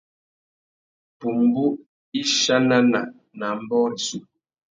Pumbú 1.19 1.65
i 2.19 2.21
chanana 2.39 3.01
nà 3.37 3.45
ambōh 3.55 3.87
rissú. 3.91 4.17